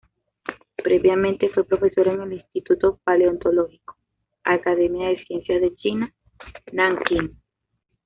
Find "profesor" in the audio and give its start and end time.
1.63-2.07